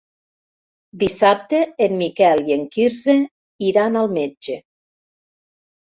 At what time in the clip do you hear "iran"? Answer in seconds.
3.71-4.05